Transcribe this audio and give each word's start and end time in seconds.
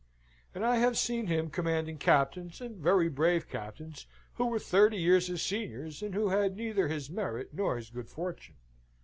"And 0.55 0.65
I 0.65 0.77
have 0.77 0.97
seen 0.97 1.27
him 1.27 1.51
commanding 1.51 1.99
captains, 1.99 2.59
and 2.59 2.75
very 2.77 3.07
brave 3.07 3.47
captains, 3.47 4.07
who 4.33 4.47
were 4.47 4.57
thirty 4.57 4.97
years 4.97 5.27
his 5.27 5.43
seniors, 5.43 6.01
and 6.01 6.15
who 6.15 6.29
had 6.29 6.57
neither 6.57 6.87
his 6.87 7.11
merit 7.11 7.49
nor 7.53 7.75
his 7.77 7.91
good 7.91 8.09
fortune. 8.09 8.55